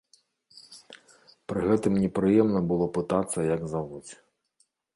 [1.53, 4.11] Пры гэтым непрыемна было пытацца як завуць.